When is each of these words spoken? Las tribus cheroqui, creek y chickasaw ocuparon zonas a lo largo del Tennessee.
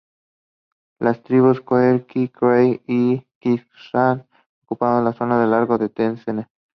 Las 1.05 1.17
tribus 1.27 1.57
cheroqui, 1.67 2.21
creek 2.39 2.75
y 2.99 3.23
chickasaw 3.39 4.15
ocuparon 4.63 5.13
zonas 5.19 5.35
a 5.35 5.43
lo 5.45 5.51
largo 5.51 5.77
del 5.77 5.91
Tennessee. 5.93 6.47